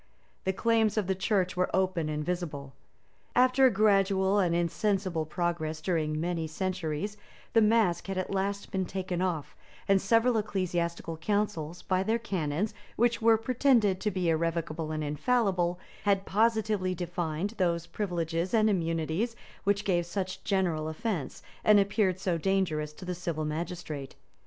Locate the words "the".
0.45-0.51, 1.05-1.13, 7.53-7.61, 23.05-23.13